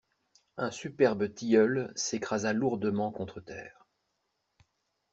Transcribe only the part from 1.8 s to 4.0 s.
s'écrasa lourdement contre terre.